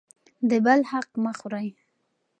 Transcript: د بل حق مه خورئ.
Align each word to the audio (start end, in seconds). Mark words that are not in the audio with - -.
د 0.49 0.51
بل 0.65 0.79
حق 0.91 1.09
مه 1.23 1.31
خورئ. 1.37 1.67